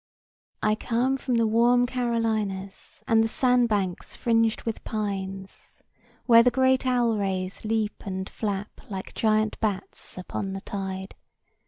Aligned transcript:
"I 0.63 0.73
come 0.73 1.15
from 1.15 1.35
the 1.35 1.45
warm 1.45 1.85
Carolinas, 1.85 3.03
and 3.07 3.23
the 3.23 3.27
sandbanks 3.27 4.15
fringed 4.15 4.63
with 4.63 4.83
pines; 4.83 5.83
where 6.25 6.41
the 6.41 6.49
great 6.49 6.87
owl 6.87 7.19
rays 7.19 7.63
leap 7.63 8.07
and 8.07 8.27
flap, 8.27 8.81
like 8.89 9.13
giant 9.13 9.59
bats, 9.59 10.17
upon 10.17 10.53
the 10.53 10.61
tide. 10.61 11.13